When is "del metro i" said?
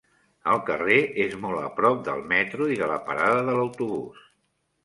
2.09-2.81